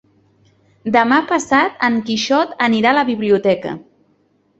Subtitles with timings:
[0.95, 3.75] Demà passat en Quixot anirà a la biblioteca.